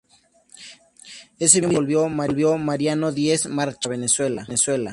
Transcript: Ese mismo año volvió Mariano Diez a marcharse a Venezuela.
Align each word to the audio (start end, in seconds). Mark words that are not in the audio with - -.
Ese 1.37 1.61
mismo 1.61 1.79
año 2.03 2.07
volvió 2.09 2.57
Mariano 2.57 3.11
Diez 3.11 3.45
a 3.45 3.49
marcharse 3.49 3.87
a 3.87 3.91
Venezuela. 4.47 4.47